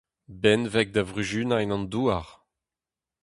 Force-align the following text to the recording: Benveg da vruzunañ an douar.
Benveg 0.41 0.87
da 0.93 1.03
vruzunañ 1.07 1.69
an 1.75 1.83
douar. 1.91 2.27